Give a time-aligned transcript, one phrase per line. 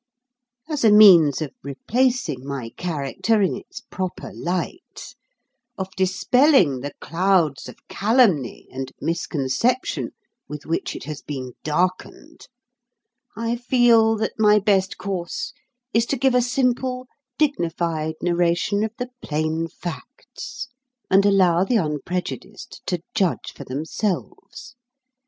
[0.67, 5.13] As a means of replacing my character in its proper light
[5.77, 10.09] of dispelling the clouds of calumny and misconception
[10.49, 12.47] with which it has been darkened,
[13.37, 15.53] I feel that my best course
[15.93, 17.05] is to give a simple,
[17.37, 20.67] dignified narration of the plain facts,
[21.11, 24.73] and allow the unprejudiced to judge for themselves.